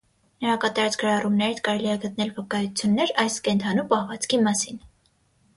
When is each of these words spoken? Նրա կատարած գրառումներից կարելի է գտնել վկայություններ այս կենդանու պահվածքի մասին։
Նրա 0.43 0.53
կատարած 0.61 0.95
գրառումներից 1.01 1.61
կարելի 1.67 1.91
է 1.95 1.97
գտնել 2.07 2.31
վկայություններ 2.39 3.13
այս 3.25 3.37
կենդանու 3.49 3.87
պահվածքի 3.93 4.41
մասին։ 4.49 4.83